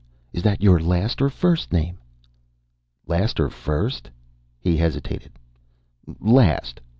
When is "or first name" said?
1.21-1.99